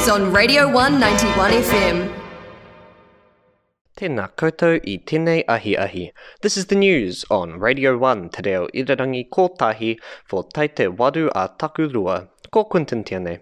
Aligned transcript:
news 0.00 0.08
on 0.08 0.32
Radio 0.32 0.66
191 0.66 1.50
FM. 1.50 1.98
Tēnā 3.98 4.28
koutou 4.40 4.78
i 4.88 4.94
tēnei 5.10 5.42
ahi 5.46 5.74
ahi. 5.76 6.04
This 6.40 6.56
is 6.56 6.66
the 6.66 6.78
news 6.82 7.24
on 7.28 7.58
Radio 7.60 7.98
1 7.98 8.30
te 8.30 8.42
reo 8.46 8.66
irirangi 8.72 9.28
kotahi 9.28 9.98
for 10.24 10.44
taite 10.44 10.88
waru 11.02 11.28
a 11.34 11.48
takurua. 11.48 12.28
Ko 12.50 12.64
Quintin 12.64 13.04
tiane. 13.04 13.40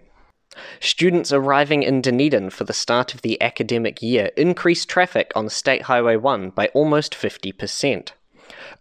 Students 0.81 1.31
arriving 1.31 1.83
in 1.83 2.01
Dunedin 2.01 2.49
for 2.49 2.65
the 2.65 2.79
start 2.81 3.13
of 3.13 3.21
the 3.21 3.41
academic 3.41 4.01
year 4.01 4.31
increased 4.35 4.89
traffic 4.89 5.31
on 5.35 5.47
State 5.47 5.83
Highway 5.83 6.17
1 6.17 6.49
by 6.49 6.67
almost 6.73 7.13
50%. 7.13 8.11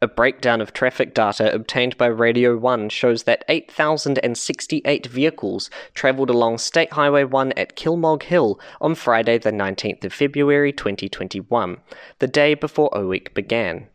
A 0.00 0.08
breakdown 0.08 0.60
of 0.60 0.72
traffic 0.72 1.14
data 1.14 1.52
obtained 1.52 1.98
by 1.98 2.06
Radio 2.06 2.56
1 2.56 2.88
shows 2.88 3.24
that 3.24 3.44
8,068 3.48 5.06
vehicles 5.06 5.70
travelled 5.94 6.30
along 6.30 6.58
State 6.58 6.92
Highway 6.92 7.24
1 7.24 7.52
at 7.52 7.76
Kilmog 7.76 8.22
Hill 8.22 8.60
on 8.80 8.94
Friday, 8.94 9.38
the 9.38 9.52
19th 9.52 10.04
of 10.04 10.12
February 10.12 10.72
2021, 10.72 11.78
the 12.18 12.26
day 12.26 12.54
before 12.54 12.96
O 12.96 13.06
Week 13.06 13.34
began. 13.34 13.88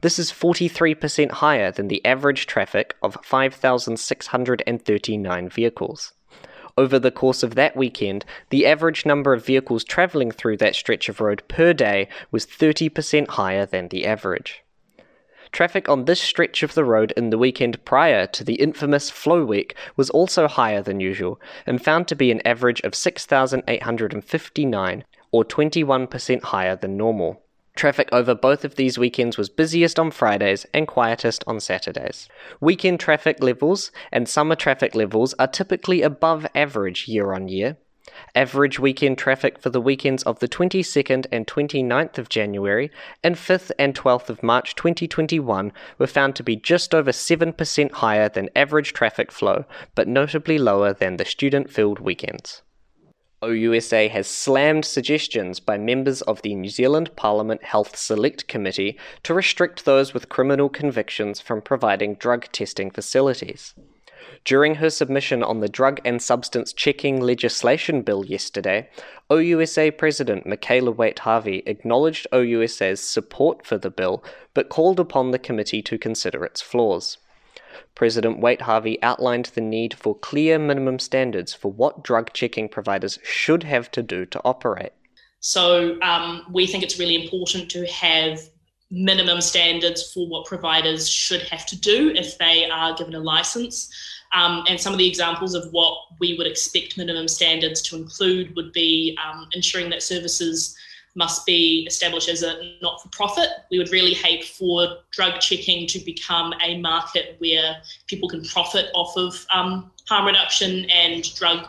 This 0.00 0.18
is 0.18 0.30
43% 0.30 1.30
higher 1.30 1.72
than 1.72 1.88
the 1.88 2.04
average 2.04 2.46
traffic 2.46 2.94
of 3.02 3.16
5,639 3.22 5.48
vehicles. 5.48 6.12
Over 6.76 6.98
the 6.98 7.10
course 7.10 7.42
of 7.42 7.54
that 7.54 7.76
weekend, 7.76 8.24
the 8.48 8.64
average 8.64 9.04
number 9.04 9.34
of 9.34 9.44
vehicles 9.44 9.84
travelling 9.84 10.30
through 10.30 10.56
that 10.58 10.74
stretch 10.74 11.08
of 11.08 11.20
road 11.20 11.42
per 11.48 11.72
day 11.72 12.08
was 12.30 12.46
30% 12.46 13.28
higher 13.28 13.66
than 13.66 13.88
the 13.88 14.06
average. 14.06 14.62
Traffic 15.52 15.88
on 15.88 16.06
this 16.06 16.20
stretch 16.20 16.62
of 16.62 16.72
the 16.72 16.84
road 16.84 17.12
in 17.14 17.28
the 17.28 17.36
weekend 17.36 17.84
prior 17.84 18.26
to 18.26 18.42
the 18.42 18.54
infamous 18.54 19.10
Flo 19.10 19.44
Week 19.44 19.76
was 19.96 20.08
also 20.08 20.48
higher 20.48 20.82
than 20.82 20.98
usual 20.98 21.38
and 21.66 21.84
found 21.84 22.08
to 22.08 22.16
be 22.16 22.30
an 22.30 22.40
average 22.46 22.80
of 22.80 22.94
6,859, 22.94 25.04
or 25.30 25.44
21% 25.44 26.42
higher 26.42 26.74
than 26.74 26.96
normal. 26.96 27.42
Traffic 27.74 28.08
over 28.12 28.34
both 28.34 28.64
of 28.64 28.76
these 28.76 28.98
weekends 28.98 29.36
was 29.36 29.50
busiest 29.50 29.98
on 29.98 30.10
Fridays 30.10 30.64
and 30.72 30.88
quietest 30.88 31.44
on 31.46 31.60
Saturdays. 31.60 32.30
Weekend 32.60 33.00
traffic 33.00 33.42
levels 33.42 33.92
and 34.10 34.28
summer 34.28 34.54
traffic 34.54 34.94
levels 34.94 35.34
are 35.38 35.46
typically 35.46 36.02
above 36.02 36.46
average 36.54 37.08
year 37.08 37.32
on 37.32 37.48
year, 37.48 37.78
Average 38.34 38.78
weekend 38.78 39.18
traffic 39.18 39.58
for 39.58 39.70
the 39.70 39.80
weekends 39.80 40.22
of 40.24 40.38
the 40.38 40.48
22nd 40.48 41.26
and 41.30 41.46
29th 41.46 42.18
of 42.18 42.28
January 42.28 42.90
and 43.22 43.36
5th 43.36 43.70
and 43.78 43.94
12th 43.94 44.28
of 44.28 44.42
March 44.42 44.74
2021 44.74 45.72
were 45.98 46.06
found 46.06 46.34
to 46.36 46.42
be 46.42 46.56
just 46.56 46.94
over 46.94 47.12
7% 47.12 47.92
higher 47.92 48.28
than 48.28 48.50
average 48.56 48.92
traffic 48.92 49.30
flow, 49.30 49.64
but 49.94 50.08
notably 50.08 50.58
lower 50.58 50.92
than 50.92 51.16
the 51.16 51.24
student 51.24 51.70
filled 51.70 52.00
weekends. 52.00 52.62
OUSA 53.42 54.08
has 54.08 54.28
slammed 54.28 54.84
suggestions 54.84 55.58
by 55.58 55.76
members 55.76 56.22
of 56.22 56.42
the 56.42 56.54
New 56.54 56.70
Zealand 56.70 57.14
Parliament 57.16 57.64
Health 57.64 57.96
Select 57.96 58.46
Committee 58.46 58.96
to 59.24 59.34
restrict 59.34 59.84
those 59.84 60.14
with 60.14 60.28
criminal 60.28 60.68
convictions 60.68 61.40
from 61.40 61.60
providing 61.60 62.14
drug 62.14 62.46
testing 62.52 62.90
facilities. 62.90 63.74
During 64.44 64.76
her 64.76 64.90
submission 64.90 65.44
on 65.44 65.60
the 65.60 65.68
Drug 65.68 66.00
and 66.04 66.20
Substance 66.20 66.72
Checking 66.72 67.20
Legislation 67.20 68.02
Bill 68.02 68.24
yesterday, 68.24 68.88
OUSA 69.30 69.96
President 69.96 70.46
Michaela 70.46 70.90
Waite 70.90 71.20
Harvey 71.20 71.62
acknowledged 71.64 72.26
OUSA's 72.32 73.00
support 73.00 73.64
for 73.64 73.78
the 73.78 73.90
bill, 73.90 74.24
but 74.52 74.68
called 74.68 74.98
upon 74.98 75.30
the 75.30 75.38
committee 75.38 75.80
to 75.82 75.96
consider 75.96 76.44
its 76.44 76.60
flaws. 76.60 77.18
President 77.94 78.40
Waite 78.40 78.62
Harvey 78.62 79.00
outlined 79.00 79.46
the 79.54 79.60
need 79.60 79.94
for 79.94 80.18
clear 80.18 80.58
minimum 80.58 80.98
standards 80.98 81.54
for 81.54 81.70
what 81.70 82.02
drug 82.02 82.32
checking 82.32 82.68
providers 82.68 83.20
should 83.22 83.62
have 83.62 83.92
to 83.92 84.02
do 84.02 84.26
to 84.26 84.40
operate. 84.44 84.92
So, 85.38 86.00
um, 86.02 86.46
we 86.52 86.66
think 86.66 86.82
it's 86.82 86.98
really 86.98 87.22
important 87.22 87.70
to 87.70 87.86
have 87.86 88.40
minimum 88.92 89.40
standards 89.40 90.12
for 90.12 90.28
what 90.28 90.44
providers 90.46 91.08
should 91.08 91.42
have 91.42 91.64
to 91.66 91.80
do 91.80 92.12
if 92.14 92.36
they 92.36 92.68
are 92.68 92.94
given 92.94 93.14
a 93.14 93.18
license. 93.18 93.90
Um, 94.34 94.64
and 94.68 94.78
some 94.78 94.92
of 94.92 94.98
the 94.98 95.08
examples 95.08 95.54
of 95.54 95.72
what 95.72 95.98
we 96.20 96.36
would 96.36 96.46
expect 96.46 96.98
minimum 96.98 97.26
standards 97.26 97.80
to 97.82 97.96
include 97.96 98.54
would 98.54 98.72
be 98.72 99.18
um, 99.24 99.48
ensuring 99.52 99.90
that 99.90 100.02
services 100.02 100.76
must 101.14 101.44
be 101.44 101.84
established 101.86 102.28
as 102.28 102.42
a 102.42 102.76
not 102.80 103.02
for 103.02 103.08
profit. 103.08 103.48
We 103.70 103.78
would 103.78 103.92
really 103.92 104.14
hate 104.14 104.44
for 104.44 104.98
drug 105.10 105.40
checking 105.40 105.86
to 105.88 105.98
become 105.98 106.54
a 106.62 106.78
market 106.78 107.36
where 107.38 107.76
people 108.06 108.28
can 108.28 108.44
profit 108.44 108.86
off 108.94 109.16
of 109.16 109.46
um, 109.52 109.90
harm 110.08 110.26
reduction 110.26 110.90
and 110.90 111.34
drug, 111.34 111.68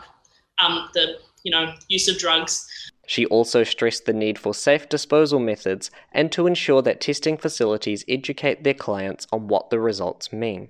um, 0.62 0.88
the 0.94 1.18
you 1.42 1.50
know 1.50 1.74
use 1.88 2.08
of 2.08 2.18
drugs. 2.18 2.66
She 3.06 3.26
also 3.26 3.64
stressed 3.64 4.06
the 4.06 4.12
need 4.12 4.38
for 4.38 4.54
safe 4.54 4.88
disposal 4.88 5.38
methods 5.38 5.90
and 6.12 6.32
to 6.32 6.46
ensure 6.46 6.82
that 6.82 7.00
testing 7.00 7.36
facilities 7.36 8.04
educate 8.08 8.64
their 8.64 8.74
clients 8.74 9.26
on 9.32 9.48
what 9.48 9.70
the 9.70 9.78
results 9.78 10.32
mean. 10.32 10.68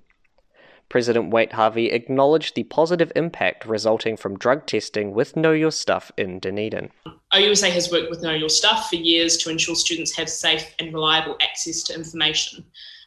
President 0.88 1.30
Waite 1.30 1.54
Harvey 1.54 1.90
acknowledged 1.90 2.54
the 2.54 2.64
positive 2.64 3.10
impact 3.16 3.64
resulting 3.64 4.16
from 4.16 4.38
drug 4.38 4.66
testing 4.66 5.14
with 5.14 5.36
Know 5.36 5.52
Your 5.52 5.70
Stuff 5.70 6.12
in 6.16 6.38
Dunedin. 6.38 6.90
OUSA 7.32 7.70
has 7.70 7.90
worked 7.90 8.10
with 8.10 8.22
Know 8.22 8.34
Your 8.34 8.50
Stuff 8.50 8.90
for 8.90 8.96
years 8.96 9.36
to 9.38 9.50
ensure 9.50 9.74
students 9.74 10.14
have 10.16 10.28
safe 10.28 10.74
and 10.78 10.92
reliable 10.92 11.36
access 11.42 11.82
to 11.84 11.94
information. 11.94 12.64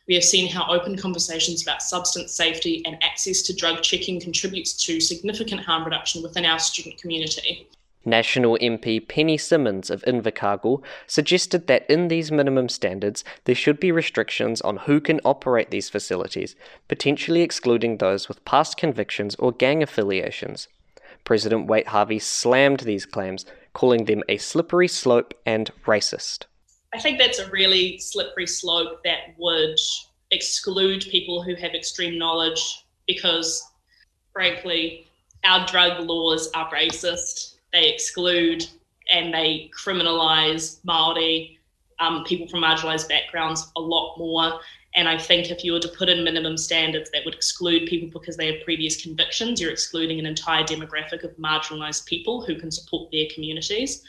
We 0.08 0.16
have 0.16 0.24
seen 0.24 0.50
how 0.50 0.70
open 0.72 0.98
conversations 0.98 1.62
about 1.62 1.82
substance 1.82 2.34
safety 2.34 2.82
and 2.86 3.02
access 3.04 3.42
to 3.44 3.56
drug 3.56 3.84
checking 3.84 4.20
contributes 4.20 4.74
to 4.86 5.00
significant 5.00 5.62
harm 5.62 5.84
reduction 5.84 6.24
within 6.24 6.46
our 6.46 6.60
student 6.60 6.98
community. 6.98 7.70
National 8.08 8.58
MP 8.60 9.06
Penny 9.06 9.38
Simmons 9.38 9.90
of 9.90 10.02
Invercargill 10.04 10.82
suggested 11.08 11.68
that 11.68 11.88
in 11.90 12.08
these 12.08 12.32
minimum 12.32 12.70
standards 12.70 13.26
there 13.44 13.54
should 13.54 13.82
be 13.82 13.92
restrictions 13.92 14.62
on 14.62 14.78
who 14.78 15.02
can 15.02 15.20
operate 15.26 15.72
these 15.72 15.90
facilities, 15.90 16.56
potentially 16.88 17.42
excluding 17.42 17.98
those 17.98 18.30
with 18.30 18.44
past 18.46 18.78
convictions 18.78 19.36
or 19.36 19.52
gang 19.52 19.84
affiliations. 19.84 20.70
President 21.26 21.68
Waite 21.68 21.88
Harvey 21.88 22.18
slammed 22.18 22.80
these 22.80 23.06
claims, 23.06 23.46
calling 23.74 24.06
them 24.06 24.24
a 24.30 24.38
slippery 24.38 24.88
slope 24.88 25.34
and 25.46 25.70
racist. 25.86 26.46
I 26.94 27.00
think 27.00 27.20
that's 27.20 27.40
a 27.40 27.50
really 27.52 27.98
slippery 27.98 28.48
slope 28.48 29.04
that 29.04 29.36
would 29.38 29.78
exclude 30.32 31.06
people 31.12 31.44
who 31.44 31.56
have 31.56 31.74
extreme 31.74 32.18
knowledge 32.18 32.86
because, 33.06 33.62
frankly, 34.32 35.08
our 35.44 35.68
drug 35.68 36.00
laws 36.00 36.50
are 36.56 36.72
racist 36.72 37.57
they 37.74 37.90
exclude 37.90 38.66
and 39.12 39.34
they 39.34 39.70
criminalize 39.78 40.80
Maori, 40.84 41.60
um, 42.00 42.24
people 42.26 42.48
from 42.48 42.62
marginalized 42.62 43.10
backgrounds 43.10 43.72
a 43.76 43.82
lot 43.82 44.18
more. 44.18 44.60
And 44.96 45.08
I 45.08 45.18
think 45.18 45.52
if 45.52 45.64
you 45.64 45.74
were 45.74 45.80
to 45.80 45.88
put 45.90 46.10
in 46.10 46.24
minimum 46.24 46.58
standards 46.58 47.10
that 47.12 47.24
would 47.26 47.36
exclude 47.36 47.88
people 47.88 48.10
because 48.20 48.36
they 48.36 48.52
have 48.52 48.64
previous 48.64 49.02
convictions, 49.02 49.62
you're 49.62 49.72
excluding 49.72 50.20
an 50.20 50.26
entire 50.26 50.64
demographic 50.64 51.24
of 51.24 51.36
marginalized 51.38 52.06
people 52.06 52.44
who 52.44 52.56
can 52.56 52.72
support 52.72 53.12
their 53.12 53.26
communities. 53.34 54.04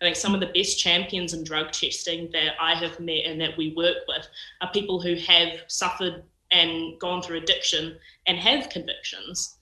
I 0.00 0.06
think 0.06 0.16
some 0.16 0.34
of 0.34 0.40
the 0.40 0.46
best 0.46 0.78
champions 0.78 1.34
in 1.34 1.44
drug 1.44 1.72
testing 1.72 2.30
that 2.32 2.54
I 2.58 2.74
have 2.74 2.98
met 3.00 3.26
and 3.26 3.38
that 3.40 3.56
we 3.58 3.74
work 3.76 3.98
with 4.08 4.26
are 4.62 4.72
people 4.72 5.00
who 5.00 5.14
have 5.16 5.60
suffered 5.66 6.22
and 6.50 6.98
gone 6.98 7.20
through 7.20 7.36
addiction 7.38 7.98
and 8.26 8.38
have 8.38 8.70
convictions 8.70 9.58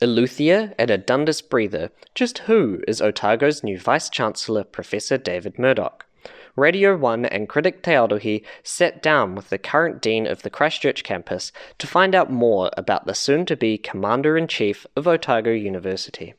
Eleuthia 0.00 0.74
and 0.78 0.92
a 0.92 0.96
Dundas 0.96 1.42
breather. 1.42 1.90
Just 2.14 2.38
who 2.38 2.80
is 2.86 3.02
Otago's 3.02 3.64
new 3.64 3.76
Vice 3.80 4.08
Chancellor, 4.08 4.62
Professor 4.62 5.18
David 5.18 5.58
Murdoch? 5.58 6.06
Radio 6.54 6.96
1 6.96 7.24
and 7.26 7.48
critic 7.48 7.82
Te 7.82 7.90
Arohi 7.90 8.44
sat 8.62 9.02
down 9.02 9.34
with 9.34 9.50
the 9.50 9.58
current 9.58 10.00
Dean 10.00 10.24
of 10.24 10.42
the 10.42 10.50
Christchurch 10.50 11.02
campus 11.02 11.50
to 11.78 11.88
find 11.88 12.14
out 12.14 12.30
more 12.30 12.70
about 12.76 13.06
the 13.06 13.14
soon 13.14 13.44
to 13.46 13.56
be 13.56 13.76
Commander 13.76 14.38
in 14.38 14.46
Chief 14.46 14.86
of 14.94 15.08
Otago 15.08 15.50
University. 15.50 16.34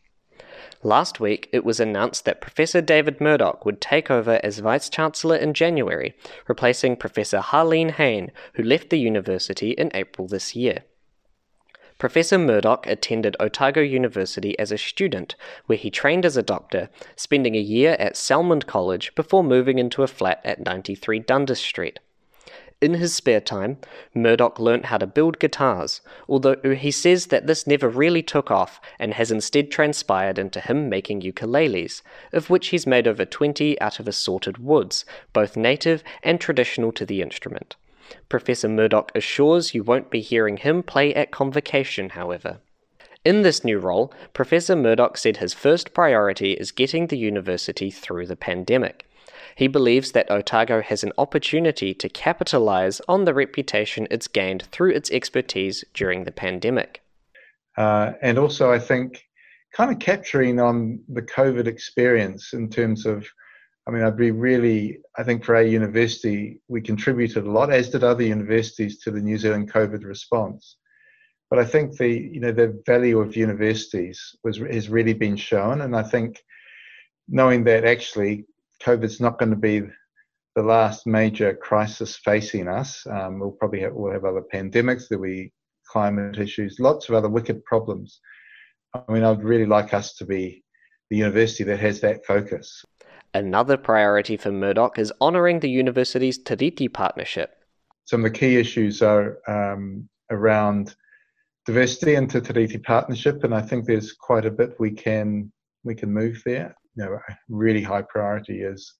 Last 0.81 1.19
week, 1.19 1.49
it 1.51 1.65
was 1.65 1.81
announced 1.81 2.23
that 2.23 2.39
Professor 2.39 2.79
David 2.79 3.19
Murdoch 3.19 3.65
would 3.65 3.81
take 3.81 4.09
over 4.09 4.39
as 4.41 4.59
Vice 4.59 4.87
Chancellor 4.87 5.35
in 5.35 5.53
January, 5.53 6.15
replacing 6.47 6.95
Professor 6.95 7.39
Harlene 7.39 7.91
Hayne, 7.91 8.31
who 8.53 8.63
left 8.63 8.89
the 8.89 8.99
university 8.99 9.71
in 9.71 9.91
April 9.93 10.29
this 10.29 10.55
year. 10.55 10.85
Professor 11.99 12.37
Murdoch 12.37 12.87
attended 12.87 13.35
Otago 13.41 13.81
University 13.81 14.57
as 14.57 14.71
a 14.71 14.77
student, 14.77 15.35
where 15.65 15.77
he 15.77 15.91
trained 15.91 16.25
as 16.25 16.37
a 16.37 16.41
doctor, 16.41 16.89
spending 17.17 17.55
a 17.55 17.59
year 17.59 17.97
at 17.99 18.15
Salmond 18.15 18.65
College 18.65 19.13
before 19.15 19.43
moving 19.43 19.79
into 19.79 20.01
a 20.01 20.07
flat 20.07 20.39
at 20.45 20.63
93 20.65 21.19
Dundas 21.19 21.59
Street. 21.59 21.99
In 22.79 22.93
his 22.93 23.13
spare 23.13 23.41
time, 23.41 23.79
Murdoch 24.13 24.59
learnt 24.59 24.85
how 24.85 24.97
to 24.97 25.05
build 25.05 25.39
guitars, 25.39 25.99
although 26.29 26.55
he 26.73 26.89
says 26.89 27.27
that 27.27 27.47
this 27.47 27.67
never 27.67 27.89
really 27.89 28.23
took 28.23 28.49
off 28.49 28.79
and 28.97 29.15
has 29.15 29.29
instead 29.29 29.69
transpired 29.69 30.39
into 30.39 30.61
him 30.61 30.87
making 30.87 31.19
ukuleles, 31.19 32.01
of 32.31 32.49
which 32.49 32.69
he's 32.69 32.87
made 32.87 33.09
over 33.09 33.25
20 33.25 33.77
out 33.81 33.99
of 33.99 34.07
assorted 34.07 34.57
woods, 34.57 35.03
both 35.33 35.57
native 35.57 36.01
and 36.23 36.39
traditional 36.39 36.93
to 36.93 37.05
the 37.05 37.21
instrument. 37.21 37.75
Professor 38.27 38.69
Murdoch 38.69 39.11
assures 39.15 39.73
you 39.73 39.83
won't 39.83 40.09
be 40.09 40.21
hearing 40.21 40.57
him 40.57 40.83
play 40.83 41.13
at 41.13 41.31
convocation, 41.31 42.09
however. 42.09 42.59
In 43.25 43.41
this 43.41 43.63
new 43.63 43.79
role, 43.79 44.13
Professor 44.33 44.75
Murdoch 44.75 45.17
said 45.17 45.37
his 45.37 45.53
first 45.53 45.93
priority 45.93 46.53
is 46.53 46.71
getting 46.71 47.07
the 47.07 47.17
university 47.17 47.91
through 47.91 48.27
the 48.27 48.35
pandemic. 48.35 49.05
He 49.55 49.67
believes 49.67 50.13
that 50.13 50.31
Otago 50.31 50.81
has 50.81 51.03
an 51.03 51.11
opportunity 51.17 51.93
to 51.93 52.07
capitalize 52.07 53.01
on 53.09 53.25
the 53.25 53.33
reputation 53.33 54.07
it's 54.09 54.27
gained 54.27 54.63
through 54.71 54.91
its 54.91 55.11
expertise 55.11 55.83
during 55.93 56.23
the 56.23 56.31
pandemic. 56.31 57.01
Uh, 57.77 58.13
and 58.21 58.37
also, 58.37 58.71
I 58.71 58.79
think 58.79 59.25
kind 59.73 59.91
of 59.91 59.99
capturing 59.99 60.59
on 60.59 60.99
the 61.09 61.21
COVID 61.21 61.67
experience 61.67 62.53
in 62.53 62.69
terms 62.69 63.05
of, 63.05 63.27
I 63.89 63.91
mean, 63.91 64.03
I'd 64.03 64.17
be 64.17 64.29
really, 64.29 64.99
I 65.17 65.23
think 65.23 65.43
for 65.43 65.55
our 65.55 65.63
university, 65.63 66.61
we 66.67 66.79
contributed 66.79 67.47
a 67.47 67.51
lot, 67.51 67.73
as 67.73 67.89
did 67.89 68.03
other 68.03 68.21
universities, 68.21 68.99
to 68.99 69.09
the 69.09 69.19
New 69.19 69.35
Zealand 69.35 69.73
COVID 69.73 70.05
response. 70.05 70.77
But 71.49 71.57
I 71.57 71.65
think 71.65 71.97
the, 71.97 72.07
you 72.07 72.39
know, 72.39 72.51
the 72.51 72.83
value 72.85 73.19
of 73.19 73.35
universities 73.35 74.35
was 74.43 74.57
has 74.57 74.89
really 74.89 75.15
been 75.15 75.35
shown, 75.35 75.81
and 75.81 75.95
I 75.95 76.03
think 76.03 76.39
knowing 77.27 77.63
that 77.63 77.83
actually 77.83 78.45
COVID's 78.83 79.19
not 79.19 79.39
going 79.39 79.49
to 79.49 79.57
be 79.57 79.81
the 80.55 80.61
last 80.61 81.07
major 81.07 81.55
crisis 81.55 82.15
facing 82.17 82.67
us. 82.67 83.03
Um, 83.07 83.39
we'll 83.39 83.53
probably 83.53 83.79
have, 83.79 83.95
we'll 83.95 84.13
have 84.13 84.23
other 84.23 84.43
pandemics. 84.53 85.07
There'll 85.09 85.23
be 85.23 85.51
climate 85.91 86.37
issues, 86.37 86.79
lots 86.79 87.09
of 87.09 87.15
other 87.15 87.29
wicked 87.29 87.65
problems. 87.65 88.19
I 88.93 89.11
mean, 89.11 89.23
I'd 89.23 89.43
really 89.43 89.65
like 89.65 89.95
us 89.95 90.13
to 90.17 90.27
be 90.27 90.63
the 91.09 91.17
university 91.17 91.63
that 91.63 91.79
has 91.79 92.01
that 92.01 92.23
focus. 92.23 92.85
Another 93.33 93.77
priority 93.77 94.37
for 94.37 94.51
Murdoch 94.51 94.97
is 94.97 95.13
honouring 95.21 95.59
the 95.59 95.69
university's 95.69 96.41
Tiriti 96.43 96.91
partnership. 96.91 97.55
Some 98.05 98.25
of 98.25 98.31
the 98.31 98.37
key 98.37 98.55
issues 98.55 99.03
are 99.03 99.37
um, 99.47 100.09
around 100.31 100.95
diversity 101.65 102.15
and 102.15 102.29
Tiriti 102.29 102.83
partnership, 102.83 103.43
and 103.43 103.53
I 103.53 103.61
think 103.61 103.85
there's 103.85 104.13
quite 104.13 104.45
a 104.45 104.51
bit 104.51 104.79
we 104.79 104.91
can 104.91 105.51
we 105.83 105.93
can 105.93 106.11
move 106.11 106.41
there. 106.43 106.75
You 106.95 107.05
know, 107.05 107.13
a 107.13 107.37
really 107.49 107.83
high 107.83 108.01
priority 108.01 108.61
is 108.61 108.95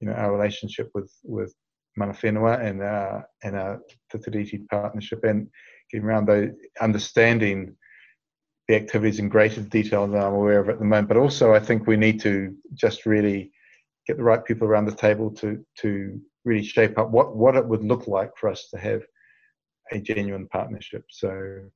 you 0.00 0.08
know 0.08 0.14
our 0.14 0.32
relationship 0.36 0.90
with 0.94 1.12
with 1.22 1.54
Mana 1.96 2.12
Whenua 2.12 2.60
and 2.60 2.82
uh, 2.82 3.20
and 3.44 3.54
our 3.54 3.80
Te 4.10 4.18
Tiriti 4.18 4.68
partnership, 4.68 5.22
and 5.22 5.48
getting 5.92 6.04
around 6.04 6.26
those 6.26 6.50
understanding 6.80 7.76
the 8.68 8.76
activities 8.76 9.18
in 9.18 9.28
greater 9.28 9.60
detail 9.60 10.06
than 10.06 10.22
I'm 10.22 10.34
aware 10.34 10.60
of 10.60 10.68
at 10.68 10.78
the 10.78 10.84
moment. 10.84 11.08
But 11.08 11.18
also, 11.18 11.54
I 11.54 11.60
think 11.60 11.86
we 11.86 11.96
need 11.96 12.20
to 12.20 12.54
just 12.74 13.06
really 13.06 13.52
get 14.06 14.16
the 14.16 14.22
right 14.22 14.44
people 14.44 14.66
around 14.66 14.86
the 14.86 14.94
table 14.94 15.30
to 15.32 15.64
to 15.78 16.20
really 16.44 16.64
shape 16.64 16.98
up 16.98 17.10
what 17.10 17.36
what 17.36 17.56
it 17.56 17.66
would 17.66 17.84
look 17.84 18.06
like 18.06 18.30
for 18.36 18.48
us 18.48 18.68
to 18.70 18.78
have 18.78 19.02
a 19.92 20.00
genuine 20.00 20.48
partnership. 20.48 21.04
So. 21.10 21.70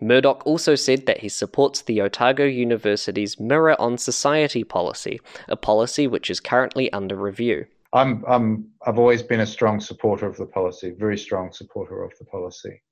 Murdoch 0.00 0.42
also 0.46 0.74
said 0.74 1.06
that 1.06 1.18
he 1.18 1.28
supports 1.30 1.82
the 1.82 2.02
Otago 2.02 2.44
University's 2.44 3.40
Mirror 3.40 3.80
on 3.80 3.96
Society 3.96 4.64
policy, 4.64 5.18
a 5.48 5.56
policy 5.56 6.06
which 6.06 6.28
is 6.28 6.40
currently 6.40 6.92
under 6.92 7.16
review. 7.16 7.64
I'm, 7.94 8.22
I'm, 8.28 8.66
I've 8.86 8.98
always 8.98 9.22
been 9.22 9.40
a 9.40 9.46
strong 9.46 9.80
supporter 9.80 10.26
of 10.26 10.36
the 10.36 10.46
policy, 10.46 10.90
very 10.90 11.16
strong 11.16 11.52
supporter 11.52 12.04
of 12.04 12.12
the 12.18 12.26
policy. 12.26 12.82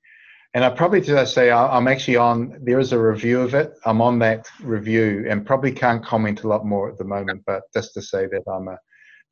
And 0.53 0.65
I 0.65 0.69
probably 0.69 0.99
to 1.01 1.25
say 1.25 1.49
I'm 1.49 1.87
actually 1.87 2.17
on. 2.17 2.57
There 2.61 2.79
is 2.79 2.91
a 2.91 2.99
review 2.99 3.39
of 3.41 3.53
it. 3.53 3.73
I'm 3.85 4.01
on 4.01 4.19
that 4.19 4.47
review, 4.61 5.25
and 5.29 5.45
probably 5.45 5.71
can't 5.71 6.03
comment 6.03 6.43
a 6.43 6.47
lot 6.47 6.65
more 6.65 6.89
at 6.89 6.97
the 6.97 7.05
moment. 7.05 7.43
But 7.45 7.63
just 7.73 7.93
to 7.93 8.01
say 8.01 8.25
that 8.27 8.43
I'm 8.51 8.67
a 8.67 8.77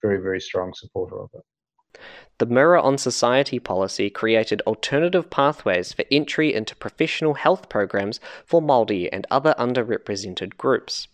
very 0.01 0.21
very 0.21 0.39
strong 0.39 0.73
supporter 0.73 1.19
of 1.19 1.29
it. 1.33 1.99
The 2.37 2.45
Mirror 2.45 2.77
on 2.77 2.97
Society 2.97 3.59
policy 3.59 4.09
created 4.09 4.61
alternative 4.61 5.29
pathways 5.29 5.91
for 5.91 6.05
entry 6.09 6.53
into 6.53 6.73
professional 6.73 7.33
health 7.33 7.67
programs 7.67 8.21
for 8.45 8.61
Māori 8.61 9.09
and 9.11 9.27
other 9.29 9.53
underrepresented 9.59 10.55
groups. 10.55 11.09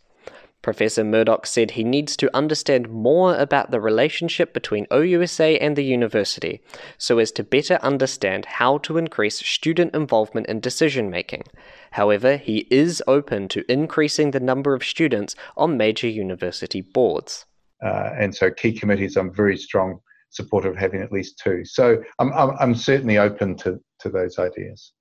Professor 0.65 1.03
Murdoch 1.03 1.45
said 1.45 1.69
he 1.69 1.83
needs 1.83 2.17
to 2.17 2.35
understand 2.35 2.89
more 2.89 3.35
about 3.35 3.69
the 3.69 3.79
relationship 3.79 4.51
between 4.51 4.87
OUSA 4.87 5.59
and 5.61 5.75
the 5.75 5.83
university 5.83 6.59
so 6.97 7.19
as 7.19 7.31
to 7.33 7.43
better 7.43 7.75
understand 7.83 8.45
how 8.45 8.79
to 8.79 8.97
increase 8.97 9.45
student 9.45 9.93
involvement 9.93 10.47
in 10.47 10.59
decision 10.59 11.11
making. 11.11 11.43
However, 11.91 12.37
he 12.37 12.65
is 12.71 13.03
open 13.05 13.47
to 13.49 13.71
increasing 13.71 14.31
the 14.31 14.39
number 14.39 14.73
of 14.73 14.83
students 14.83 15.35
on 15.55 15.77
major 15.77 16.07
university 16.07 16.81
boards. 16.81 17.45
Uh, 17.83 18.09
and 18.17 18.33
so, 18.33 18.49
key 18.49 18.73
committees, 18.73 19.17
I'm 19.17 19.31
very 19.31 19.57
strong 19.57 19.99
supporter 20.31 20.71
of 20.71 20.77
having 20.77 20.99
at 20.99 21.11
least 21.11 21.37
two. 21.37 21.63
So, 21.63 22.01
I'm, 22.17 22.33
I'm, 22.33 22.57
I'm 22.59 22.73
certainly 22.73 23.19
open 23.19 23.55
to, 23.57 23.79
to 23.99 24.09
those 24.09 24.39
ideas. 24.39 24.93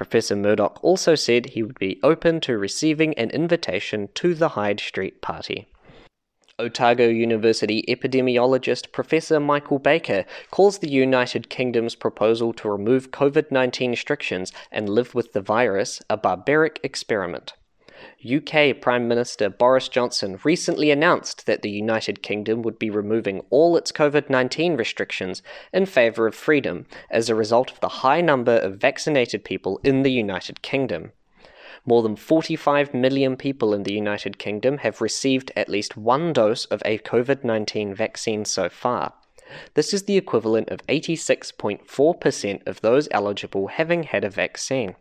Professor 0.00 0.34
Murdoch 0.34 0.82
also 0.82 1.14
said 1.14 1.44
he 1.44 1.62
would 1.62 1.78
be 1.78 2.00
open 2.02 2.40
to 2.40 2.56
receiving 2.56 3.12
an 3.18 3.28
invitation 3.32 4.08
to 4.14 4.34
the 4.34 4.48
Hyde 4.56 4.80
Street 4.80 5.20
party. 5.20 5.68
Otago 6.58 7.06
University 7.06 7.84
epidemiologist 7.86 8.92
Professor 8.92 9.38
Michael 9.38 9.78
Baker 9.78 10.24
calls 10.50 10.78
the 10.78 10.88
United 10.88 11.50
Kingdom's 11.50 11.94
proposal 11.94 12.54
to 12.54 12.70
remove 12.70 13.10
COVID 13.10 13.50
19 13.50 13.90
restrictions 13.90 14.54
and 14.72 14.88
live 14.88 15.14
with 15.14 15.34
the 15.34 15.42
virus 15.42 16.00
a 16.08 16.16
barbaric 16.16 16.80
experiment. 16.82 17.52
UK 18.24 18.80
Prime 18.80 19.08
Minister 19.08 19.48
Boris 19.48 19.88
Johnson 19.88 20.38
recently 20.44 20.90
announced 20.90 21.46
that 21.46 21.62
the 21.62 21.70
United 21.70 22.22
Kingdom 22.22 22.62
would 22.62 22.78
be 22.78 22.90
removing 22.90 23.42
all 23.50 23.76
its 23.76 23.92
COVID 23.92 24.30
19 24.30 24.76
restrictions 24.76 25.42
in 25.72 25.86
favour 25.86 26.26
of 26.26 26.34
freedom 26.34 26.86
as 27.10 27.28
a 27.28 27.34
result 27.34 27.70
of 27.70 27.80
the 27.80 27.88
high 27.88 28.20
number 28.20 28.56
of 28.56 28.76
vaccinated 28.76 29.44
people 29.44 29.80
in 29.84 30.02
the 30.02 30.12
United 30.12 30.62
Kingdom. 30.62 31.12
More 31.86 32.02
than 32.02 32.16
45 32.16 32.92
million 32.92 33.36
people 33.36 33.72
in 33.72 33.84
the 33.84 33.94
United 33.94 34.38
Kingdom 34.38 34.78
have 34.78 35.00
received 35.00 35.50
at 35.56 35.68
least 35.68 35.96
one 35.96 36.32
dose 36.32 36.66
of 36.66 36.82
a 36.84 36.98
COVID 36.98 37.42
19 37.42 37.94
vaccine 37.94 38.44
so 38.44 38.68
far. 38.68 39.14
This 39.74 39.92
is 39.92 40.04
the 40.04 40.16
equivalent 40.16 40.68
of 40.68 40.86
86.4% 40.86 42.66
of 42.66 42.80
those 42.80 43.08
eligible 43.10 43.68
having 43.68 44.04
had 44.04 44.24
a 44.24 44.30
vaccine. 44.30 44.94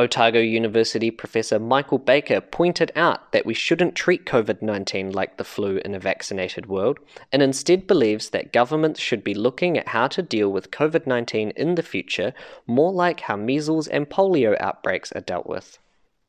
Otago 0.00 0.40
University 0.40 1.10
Professor 1.10 1.58
Michael 1.58 1.98
Baker 1.98 2.40
pointed 2.40 2.90
out 2.96 3.32
that 3.32 3.44
we 3.44 3.52
shouldn't 3.52 3.94
treat 3.94 4.24
COVID 4.24 4.62
19 4.62 5.12
like 5.12 5.36
the 5.36 5.44
flu 5.44 5.76
in 5.84 5.94
a 5.94 5.98
vaccinated 5.98 6.64
world, 6.64 6.98
and 7.30 7.42
instead 7.42 7.86
believes 7.86 8.30
that 8.30 8.50
governments 8.50 8.98
should 8.98 9.22
be 9.22 9.34
looking 9.34 9.76
at 9.76 9.88
how 9.88 10.08
to 10.08 10.22
deal 10.22 10.50
with 10.50 10.70
COVID 10.70 11.06
19 11.06 11.50
in 11.50 11.74
the 11.74 11.82
future 11.82 12.32
more 12.66 12.90
like 12.90 13.20
how 13.20 13.36
measles 13.36 13.88
and 13.88 14.08
polio 14.08 14.58
outbreaks 14.58 15.12
are 15.12 15.20
dealt 15.20 15.46
with. 15.46 15.78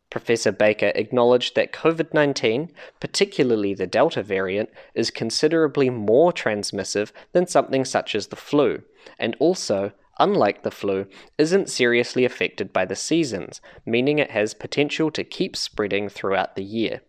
Professor 0.09 0.51
Baker 0.51 0.91
acknowledged 0.94 1.56
that 1.56 1.71
COVID 1.71 2.13
19, 2.13 2.73
particularly 3.00 3.73
the 3.73 3.87
Delta 3.87 4.21
variant, 4.21 4.69
is 4.95 5.09
considerably 5.09 5.90
more 5.90 6.33
transmissive 6.33 7.13
than 7.31 7.47
something 7.47 7.85
such 7.85 8.16
as 8.16 8.28
the 8.28 8.35
flu, 8.35 8.83
and 9.18 9.37
also 9.40 9.94
unlike 10.21 10.61
the 10.61 10.71
flu, 10.71 11.07
isn't 11.37 11.69
seriously 11.69 12.23
affected 12.23 12.71
by 12.71 12.85
the 12.85 12.95
seasons, 12.95 13.59
meaning 13.85 14.19
it 14.19 14.31
has 14.31 14.54
potential 14.54 15.09
to 15.11 15.23
keep 15.23 15.56
spreading 15.56 16.07
throughout 16.07 16.56
the 16.56 16.63
year. 16.63 17.01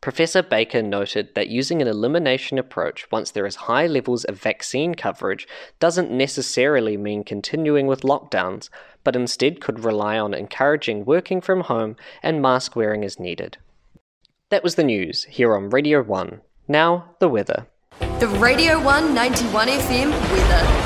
Professor 0.00 0.42
Baker 0.42 0.82
noted 0.82 1.34
that 1.34 1.48
using 1.48 1.82
an 1.82 1.88
elimination 1.88 2.58
approach 2.58 3.10
once 3.10 3.32
there 3.32 3.46
is 3.46 3.56
high 3.56 3.86
levels 3.86 4.24
of 4.24 4.38
vaccine 4.38 4.94
coverage 4.94 5.48
doesn't 5.80 6.10
necessarily 6.10 6.96
mean 6.96 7.24
continuing 7.24 7.88
with 7.88 8.02
lockdowns, 8.02 8.68
but 9.02 9.16
instead 9.16 9.60
could 9.60 9.84
rely 9.84 10.16
on 10.18 10.32
encouraging 10.32 11.04
working 11.04 11.40
from 11.40 11.62
home 11.62 11.96
and 12.22 12.40
mask 12.40 12.76
wearing 12.76 13.04
as 13.04 13.18
needed. 13.18 13.58
That 14.50 14.62
was 14.62 14.76
the 14.76 14.84
news 14.84 15.24
here 15.24 15.56
on 15.56 15.70
Radio 15.70 16.02
1. 16.02 16.40
Now, 16.68 17.16
the 17.18 17.28
weather. 17.28 17.66
The 18.20 18.28
Radio 18.28 18.80
191 18.80 19.68
FM 19.68 20.10
weather. 20.10 20.85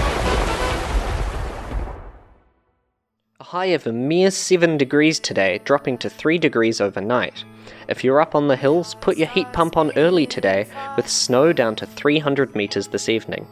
High 3.43 3.67
of 3.67 3.87
a 3.87 3.93
mere 3.93 4.31
7 4.31 4.77
degrees 4.77 5.19
today, 5.19 5.61
dropping 5.65 5.99
to 5.99 6.11
3 6.11 6.39
degrees 6.39 6.81
overnight. 6.81 7.45
If 7.89 8.05
you're 8.05 8.21
up 8.21 8.35
on 8.35 8.49
the 8.49 8.57
hills, 8.57 8.95
put 9.01 9.17
your 9.17 9.29
heat 9.29 9.53
pump 9.53 9.77
on 9.77 9.97
early 9.97 10.27
today, 10.27 10.67
with 10.97 11.09
snow 11.09 11.53
down 11.53 11.77
to 11.77 11.87
300 11.87 12.55
metres 12.55 12.89
this 12.89 13.09
evening. 13.09 13.47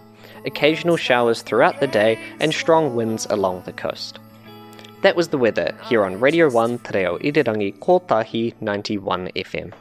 Occasional 0.44 0.96
showers 0.96 1.42
throughout 1.42 1.80
the 1.80 1.86
day 1.86 2.18
and 2.38 2.52
strong 2.52 2.94
winds 2.94 3.26
along 3.30 3.62
the 3.62 3.72
coast. 3.72 4.18
That 5.02 5.16
was 5.16 5.28
the 5.28 5.38
weather 5.38 5.74
here 5.84 6.04
on 6.04 6.20
Radio 6.20 6.50
1 6.50 6.78
Te 6.80 6.98
Reo 6.98 7.18
Irirangi 7.18 7.78
Kotahi 7.78 8.54
91 8.60 9.30
FM. 9.36 9.72